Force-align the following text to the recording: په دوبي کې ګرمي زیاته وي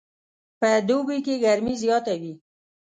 په 0.59 0.69
دوبي 0.87 1.17
کې 1.25 1.35
ګرمي 1.43 1.73
زیاته 1.83 2.13
وي 2.21 2.33